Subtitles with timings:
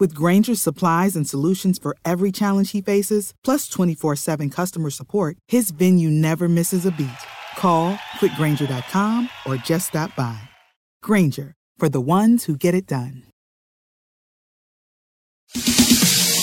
[0.00, 5.36] With Granger's supplies and solutions for every challenge he faces, plus 24 7 customer support,
[5.46, 7.10] his venue never misses a beat.
[7.56, 10.38] Call quickgranger.com or just stop by.
[11.02, 13.24] Granger, for the ones who get it done.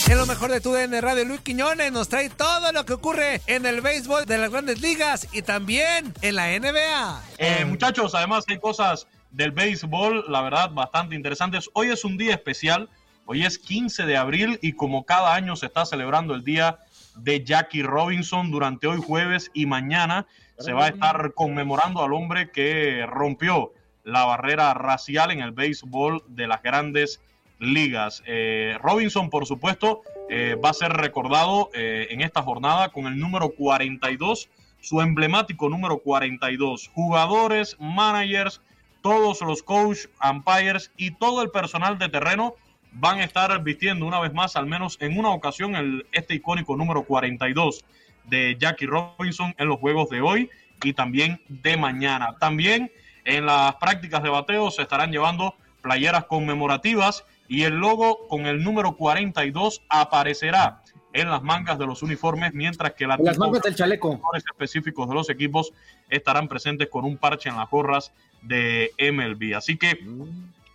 [0.10, 3.42] En lo mejor de tu DN Radio, Luis Quiñones nos trae todo lo que ocurre
[3.48, 7.22] en el béisbol de las grandes ligas y también en la NBA.
[7.38, 11.70] Eh, muchachos, además hay cosas del béisbol, la verdad, bastante interesantes.
[11.74, 12.90] Hoy es un día especial,
[13.32, 16.80] hoy es 15 de abril y como cada año se está celebrando el día
[17.16, 20.28] de Jackie Robinson durante hoy jueves y mañana
[20.60, 23.72] se va a estar conmemorando al hombre que rompió
[24.04, 27.22] la barrera racial en el béisbol de las grandes
[27.58, 28.22] ligas.
[28.26, 33.18] Eh, Robinson, por supuesto, eh, va a ser recordado eh, en esta jornada con el
[33.18, 34.50] número 42,
[34.82, 36.90] su emblemático número 42.
[36.94, 38.60] Jugadores, managers,
[39.02, 42.56] todos los coach, umpires y todo el personal de terreno
[42.92, 46.76] van a estar vistiendo una vez más, al menos en una ocasión, el, este icónico
[46.76, 47.84] número 42
[48.26, 50.50] de Jackie Robinson en los juegos de hoy
[50.84, 52.36] y también de mañana.
[52.40, 52.92] También
[53.26, 58.64] en las prácticas de bateo se estarán llevando playeras conmemorativas y el logo con el
[58.64, 60.82] número 42 aparecerá
[61.14, 65.30] en las mangas de los uniformes, mientras que las mangas del chaleco específicos de los
[65.30, 65.74] equipos
[66.10, 69.56] estarán presentes con un parche en las gorras de MLB.
[69.56, 70.00] Así que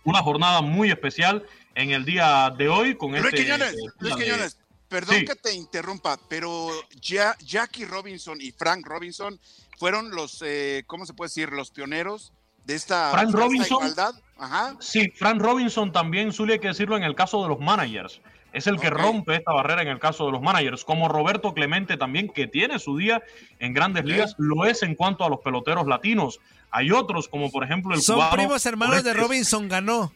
[0.07, 1.45] una jornada muy especial
[1.75, 4.57] en el día de hoy con Luis este Quiñones, eh, Luis Quiñones,
[4.87, 5.25] perdón Sí.
[5.25, 6.69] que te interrumpa, pero
[7.01, 9.37] ya Jackie Robinson y Frank Robinson
[9.77, 11.49] fueron los, eh, ¿cómo se puede decir?
[11.51, 12.31] Los pioneros
[12.63, 13.77] de esta, Frank esta Robinson.
[13.79, 14.13] igualdad.
[14.37, 14.77] Ajá.
[14.79, 18.21] Sí, Frank Robinson también suele hay que decirlo en el caso de los managers.
[18.57, 21.95] Es el que rompe esta barrera en el caso de los managers, como Roberto Clemente
[21.95, 23.21] también, que tiene su día
[23.59, 26.39] en grandes ligas, lo es en cuanto a los peloteros latinos.
[26.71, 29.13] Hay otros, como por ejemplo el Son cubano primos hermanos de.
[29.13, 30.11] Robinson ganó.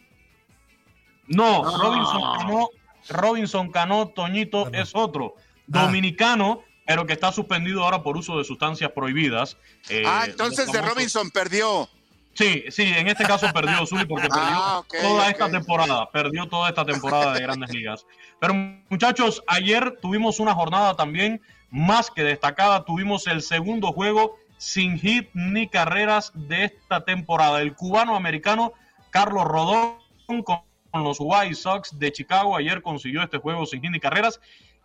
[1.28, 2.68] No, Robinson Cano,
[3.08, 5.36] Robinson Cano, Toñito es otro.
[5.36, 5.84] Ah.
[5.84, 9.56] Dominicano, pero que está suspendido ahora por uso de sustancias prohibidas.
[9.88, 11.88] Eh, ah, entonces de Robinson perdió.
[12.34, 16.68] Sí, sí, en este caso perdió Zuli porque perdió Ah, toda esta temporada, perdió toda
[16.70, 18.06] esta temporada de Grandes Ligas.
[18.40, 18.54] Pero
[18.88, 25.28] muchachos, ayer tuvimos una jornada también más que destacada, tuvimos el segundo juego sin hit
[25.34, 27.60] ni carreras de esta temporada.
[27.60, 28.72] El cubano americano
[29.10, 29.96] Carlos Rodón
[30.44, 34.40] con los White Sox de Chicago ayer consiguió este juego sin hit ni carreras,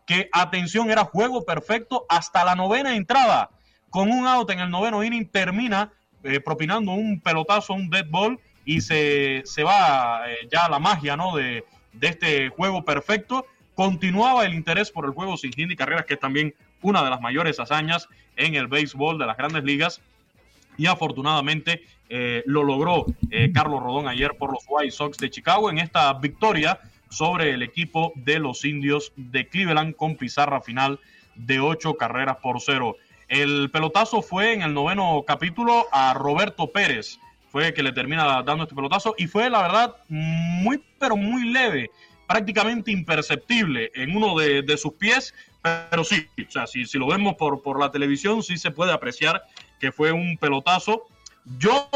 [0.05, 3.51] que atención era juego perfecto hasta la novena entrada.
[3.89, 5.93] Con un out en el noveno inning termina
[6.27, 11.15] eh, propinando un pelotazo, un dead ball, y se, se va eh, ya la magia
[11.15, 11.35] ¿no?
[11.35, 13.45] de, de este juego perfecto.
[13.75, 17.09] Continuaba el interés por el juego sin hit ni carreras, que es también una de
[17.09, 20.01] las mayores hazañas en el béisbol de las grandes ligas.
[20.77, 23.05] Y afortunadamente eh, lo logró
[23.53, 28.11] Carlos Rodón ayer por los White Sox de Chicago en esta victoria sobre el equipo
[28.15, 30.99] de los indios de Cleveland con pizarra final
[31.35, 32.97] de ocho carreras por cero.
[33.27, 37.19] El pelotazo fue en el noveno capítulo a Roberto Pérez,
[37.51, 41.91] fue que le termina dando este pelotazo y fue la verdad muy pero muy leve,
[42.25, 47.35] prácticamente imperceptible en uno de, sus pies, pero sí, o sea, si, si lo vemos
[47.35, 49.43] por, por la televisión sí se puede apreciar
[49.79, 51.03] que fue un pelotazo.
[51.57, 51.89] Yo,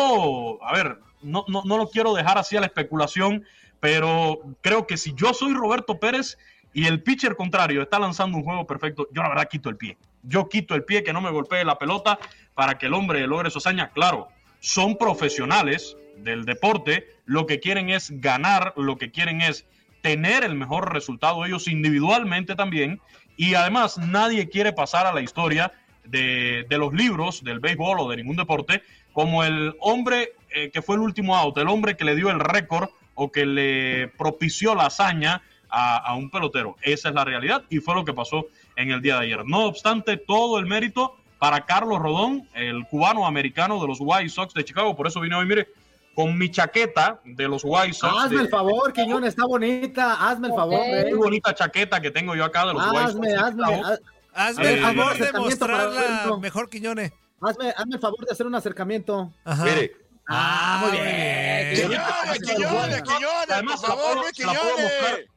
[0.61, 3.45] a ver, no, no, no lo quiero dejar así a la especulación,
[3.79, 6.37] pero creo que si yo soy Roberto Pérez
[6.73, 9.97] y el pitcher contrario está lanzando un juego perfecto, yo la verdad quito el pie.
[10.23, 12.19] Yo quito el pie, que no me golpee la pelota
[12.53, 13.91] para que el hombre logre su hazaña.
[13.91, 14.29] Claro,
[14.59, 19.65] son profesionales del deporte, lo que quieren es ganar, lo que quieren es
[20.01, 22.99] tener el mejor resultado ellos individualmente también
[23.37, 25.71] y además nadie quiere pasar a la historia
[26.05, 28.83] de, de los libros del béisbol o de ningún deporte
[29.13, 32.39] como el hombre eh, que fue el último out, el hombre que le dio el
[32.39, 36.75] récord o que le propició la hazaña a, a, un pelotero.
[36.81, 39.45] Esa es la realidad y fue lo que pasó en el día de ayer.
[39.45, 44.53] No obstante, todo el mérito para Carlos Rodón, el cubano americano de los White Sox
[44.53, 44.95] de Chicago.
[44.95, 45.67] Por eso vine hoy, mire,
[46.13, 48.13] con mi chaqueta de los White Sox.
[48.15, 50.29] Hazme de, el favor, Quiñón, está bonita.
[50.29, 50.79] Hazme el favor.
[51.09, 53.15] Muy bonita chaqueta que tengo yo acá de los White Sox.
[53.15, 53.97] Hazme, hazme.
[54.33, 57.11] Hazme el favor de mostrarla mejor, Quiñones.
[57.41, 59.31] Hazme, hazme el favor de hacer un acercamiento.
[59.43, 59.63] Ajá.
[59.63, 59.93] Mire.
[60.29, 61.73] Ah, muy bien.
[61.75, 65.30] Quiñones, Quiñones, Quiñones, por favor, Luis la puedo mostrar, Quiñones.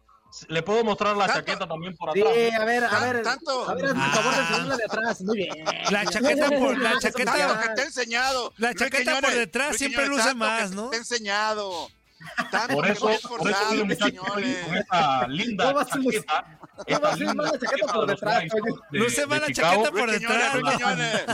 [0.48, 2.34] Le puedo mostrar la Tanto- chaqueta también por Sí, atrás.
[2.60, 3.22] a ver, a ver.
[3.22, 3.68] tanto.
[3.68, 5.20] A ver, el favor de enseñarla de atrás.
[5.22, 5.64] Muy bien.
[5.90, 7.60] La chaqueta por la chaqueta.
[7.62, 8.52] que te he enseñado.
[8.58, 10.90] La Luis chaqueta Quiñones, por detrás Luis siempre Quiñones, luce más, ¿no?
[10.90, 11.88] Te he enseñado.
[12.50, 16.44] Tanto Por eso, por eso digo, Luis muchachos, con esta linda ¿Cómo chaqueta.
[16.58, 19.72] cómo Esta vas a linda llamar la chaqueta por detrás, de más la Chicago.
[19.84, 20.54] chaqueta por Luis detrás.
[20.54, 21.26] Luis Quiñones.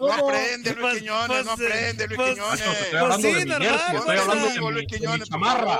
[0.00, 2.94] No aprende, Luis Pues- Quiñones, pues, no aprende, Luis pues- Quiñones.
[2.94, 5.78] Hablando sí, normal, estoy pues, hablando de mi, Luis de mi Quiñones, por chamarra.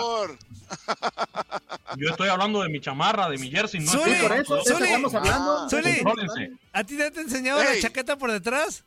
[1.96, 3.81] Yo estoy hablando de mi chamarra, de mi jersey.
[3.81, 4.84] No Zuli, Sí, por eso, Zuli.
[4.84, 5.69] estamos hablando.
[5.70, 6.02] Zuli.
[6.72, 8.84] ¿A ti te han enseñado la chaqueta por detrás?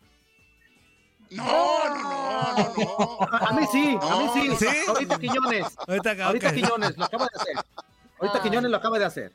[1.29, 3.37] No, no, no, no, no.
[3.37, 4.65] A mí sí, a mí sí.
[4.65, 4.75] ¿Sí?
[4.87, 5.65] Ahorita Quiñones.
[5.87, 6.53] Ahorita acá, Ahorita.
[6.53, 7.55] Quiñones lo acaba de hacer.
[8.19, 9.33] Ahorita Quiñones lo acaba de hacer.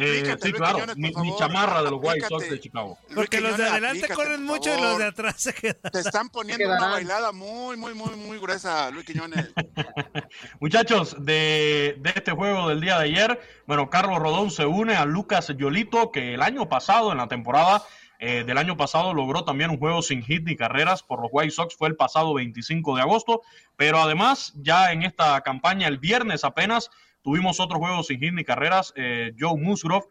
[0.00, 2.98] Eh, Aplícate, sí, claro, Quiñones, mi, chamarra de los White Sox de Chicago.
[3.08, 5.92] Luis Porque los de adelante aplícate, corren mucho y los de atrás se quedan.
[5.92, 9.50] Te están poniendo una bailada muy, muy, muy, muy gruesa, Luis Quiñones.
[10.60, 15.04] Muchachos, de, de este juego del día de ayer, bueno, Carlos Rodón se une a
[15.04, 17.82] Lucas Yolito, que el año pasado, en la temporada
[18.24, 21.50] eh, del año pasado, logró también un juego sin hit ni carreras por los White
[21.50, 23.42] Sox, fue el pasado 25 de agosto,
[23.76, 26.88] pero además, ya en esta campaña, el viernes apenas,
[27.22, 30.06] tuvimos otro juego sin hit ni carreras, eh, Joe Musgrove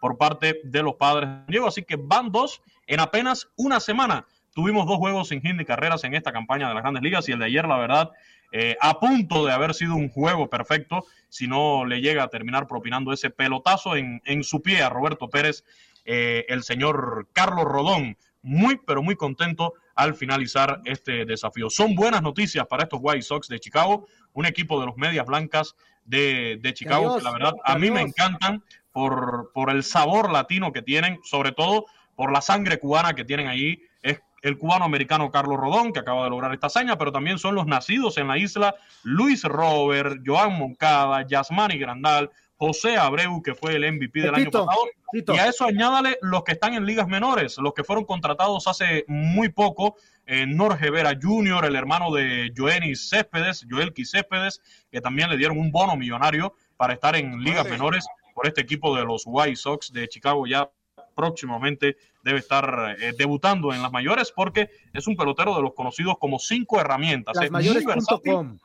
[0.00, 4.26] por parte de los padres de Diego, así que van dos en apenas una semana.
[4.54, 7.32] Tuvimos dos juegos sin hit ni carreras en esta campaña de las grandes ligas y
[7.32, 8.10] el de ayer, la verdad,
[8.52, 12.66] eh, a punto de haber sido un juego perfecto, si no le llega a terminar
[12.66, 15.64] propinando ese pelotazo en, en su pie a Roberto Pérez,
[16.04, 18.16] eh, el señor Carlos Rodón.
[18.40, 21.68] Muy, pero muy contento al finalizar este desafío.
[21.68, 25.74] Son buenas noticias para estos White Sox de Chicago, un equipo de los Medias Blancas
[26.04, 28.62] de, de Chicago, que la verdad a mí me encantan
[28.92, 33.48] por, por el sabor latino que tienen, sobre todo por la sangre cubana que tienen
[33.48, 33.82] allí.
[34.00, 37.56] Es el cubano americano Carlos Rodón, que acaba de lograr esta hazaña, pero también son
[37.56, 43.76] los nacidos en la isla, Luis Robert, Joan Moncada, Yasmani Grandal, José Abreu, que fue
[43.76, 44.82] el MVP del año pasado,
[45.12, 45.32] Tito.
[45.34, 49.04] y a eso añádale los que están en ligas menores, los que fueron contratados hace
[49.06, 49.96] muy poco.
[50.26, 54.60] Eh, Norge Vera Jr., el hermano de Joenis Céspedes, Joelqui Céspedes,
[54.90, 58.94] que también le dieron un bono millonario para estar en ligas menores por este equipo
[58.96, 60.46] de los White Sox de Chicago.
[60.46, 60.68] Ya
[61.14, 66.16] próximamente debe estar eh, debutando en las mayores porque es un pelotero de los conocidos
[66.18, 67.40] como cinco herramientas.
[67.40, 68.58] Es muy versátil, Lasmayores.com.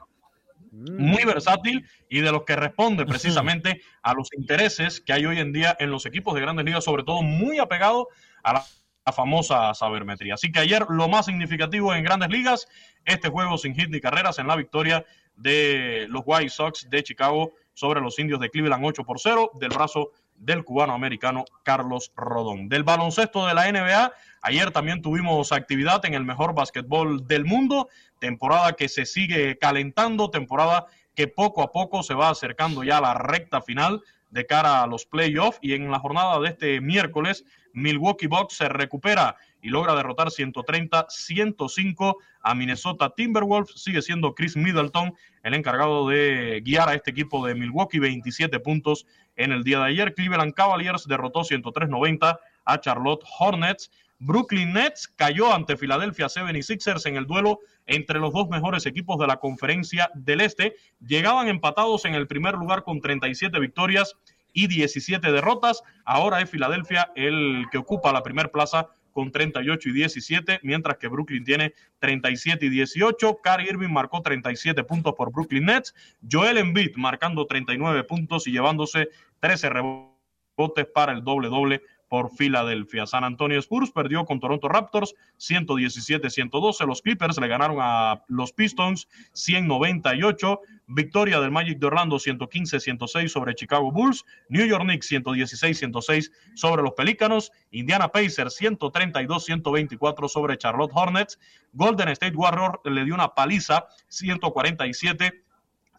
[0.74, 5.54] muy versátil y de los que responde precisamente a los intereses que hay hoy en
[5.54, 8.10] día en los equipos de grandes ligas, sobre todo muy apegado
[8.44, 8.64] a la,
[9.06, 10.34] la famosa sabermetría.
[10.34, 12.68] Así que ayer lo más significativo en grandes ligas,
[13.06, 15.06] este juego sin hit ni carreras en la victoria
[15.36, 19.70] de los White Sox de Chicago sobre los indios de Cleveland 8 por 0 del
[19.70, 22.70] brazo del cubano americano Carlos Rodón.
[22.70, 27.90] Del baloncesto de la NBA, ayer también tuvimos actividad en el mejor básquetbol del mundo,
[28.20, 30.86] temporada que se sigue calentando, temporada
[31.16, 34.88] que poco a poco se va acercando ya a la recta final de cara a
[34.88, 39.96] los playoffs y en la jornada de este miércoles Milwaukee Bucks se recupera y logra
[39.96, 43.74] derrotar 130-105 a Minnesota Timberwolves.
[43.76, 49.06] Sigue siendo Chris Middleton el encargado de guiar a este equipo de Milwaukee, 27 puntos
[49.36, 50.14] en el día de ayer.
[50.14, 53.92] Cleveland Cavaliers derrotó 103-90 a Charlotte Hornets.
[54.26, 59.28] Brooklyn Nets cayó ante Philadelphia 76ers en el duelo entre los dos mejores equipos de
[59.28, 60.76] la conferencia del Este.
[61.06, 64.16] Llegaban empatados en el primer lugar con 37 victorias
[64.54, 65.84] y 17 derrotas.
[66.06, 71.10] Ahora es Filadelfia el que ocupa la primera plaza con 38 y 17, mientras que
[71.10, 73.40] Brooklyn tiene 37 y 18.
[73.44, 75.94] Kyrie Irving marcó 37 puntos por Brooklyn Nets.
[76.32, 79.10] Joel Embiid marcando 39 puntos y llevándose
[79.42, 81.82] 13 rebotes para el doble doble
[82.14, 83.08] por Filadelfia.
[83.08, 86.86] San Antonio Spurs perdió con Toronto Raptors 117-112.
[86.86, 90.60] Los Clippers le ganaron a los Pistons 198.
[90.86, 94.26] Victoria del Magic de Orlando 115-106 sobre Chicago Bulls.
[94.48, 97.52] New York Knicks 116-106 sobre los Pelícanos.
[97.72, 101.40] Indiana Pacers 132-124 sobre Charlotte Hornets.
[101.72, 105.43] Golden State Warriors le dio una paliza 147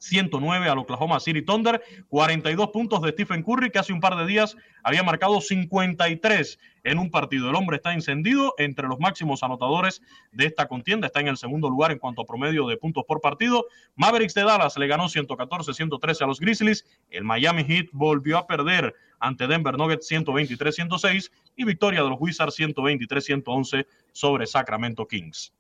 [0.05, 4.27] 109 al Oklahoma City Thunder, 42 puntos de Stephen Curry, que hace un par de
[4.27, 7.49] días había marcado 53 en un partido.
[7.49, 11.69] El hombre está encendido entre los máximos anotadores de esta contienda, está en el segundo
[11.71, 13.67] lugar en cuanto a promedio de puntos por partido.
[13.97, 16.87] Mavericks de Dallas le ganó 114-113 a los Grizzlies.
[17.11, 22.59] El Miami Heat volvió a perder ante Denver Nuggets 123-106 y victoria de los Wizards
[22.59, 25.53] 123-111 sobre Sacramento Kings.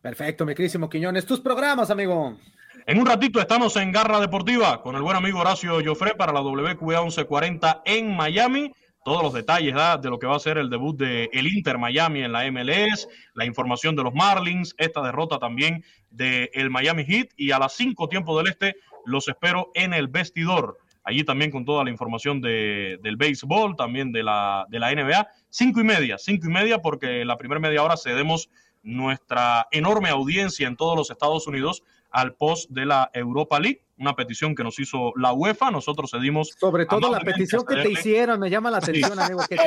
[0.00, 1.24] Perfecto, mi querísimo Quiñones.
[1.26, 2.36] Tus programas, amigo.
[2.86, 6.40] En un ratito estamos en Garra Deportiva con el buen amigo Horacio Joffre para la
[6.40, 8.72] WQA 1140 en Miami.
[9.04, 12.32] Todos los detalles de lo que va a ser el debut de Inter Miami en
[12.32, 17.50] la MLS, la información de los Marlins, esta derrota también del el Miami Heat y
[17.50, 20.78] a las 5 tiempo del este los espero en el vestidor.
[21.04, 25.28] Allí también con toda la información de, del béisbol, también de la, de la NBA.
[25.50, 28.48] Cinco y media, cinco y media porque la primera media hora cedemos
[28.82, 34.14] nuestra enorme audiencia en todos los Estados Unidos al post de la Europa League, una
[34.14, 36.50] petición que nos hizo la UEFA, nosotros cedimos.
[36.58, 39.62] Sobre todo la petición que te hicieron, me llama la atención, amigo, que, te,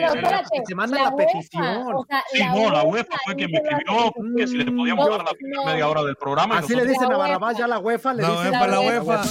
[0.67, 2.05] que manda la, petición.
[2.31, 5.65] sí, no, la UEFA fue quien me escribió que si le podíamos dar la primera
[5.65, 6.59] media hora del programa.
[6.59, 9.23] Así le dicen a Barrabás ya la UEFA, le dicen la, la UEFA.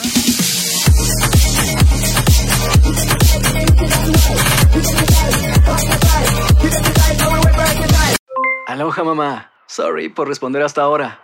[8.67, 11.24] Aloha mamá, sorry por responder hasta ahora.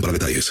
[0.00, 0.50] para detalles.